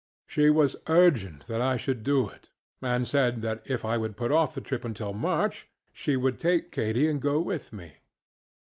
[0.25, 2.49] She was urgent that I should do it,
[2.81, 6.71] and said that if I would put off the trip until March she would take
[6.71, 7.97] Katy and go with me.